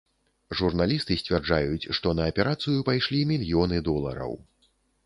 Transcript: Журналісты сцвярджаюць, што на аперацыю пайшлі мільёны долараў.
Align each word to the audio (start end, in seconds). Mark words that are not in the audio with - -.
Журналісты 0.61 1.17
сцвярджаюць, 1.23 1.89
што 1.99 2.15
на 2.21 2.27
аперацыю 2.33 2.79
пайшлі 2.89 3.21
мільёны 3.35 3.77
долараў. 3.91 4.37